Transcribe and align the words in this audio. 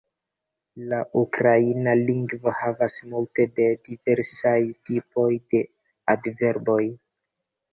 La 0.93 1.01
ukraina 1.23 1.93
lingvo 2.07 2.53
havas 2.61 2.97
multe 3.11 3.45
de 3.61 3.67
diversaj 3.91 4.57
tipoj 4.91 5.29
de 5.53 5.63
adverboj. 6.17 6.83